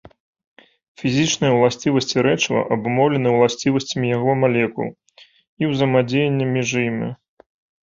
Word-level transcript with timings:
Фізічныя 1.01 1.51
ўласцівасці 1.57 2.23
рэчыва 2.27 2.59
абумоўлены 2.77 3.29
ўласцівасцямі 3.35 4.07
яго 4.17 4.31
малекул 4.47 4.89
і 5.63 5.73
ўзаемадзеяння 5.75 6.45
між 6.57 6.69
імі. 6.89 7.09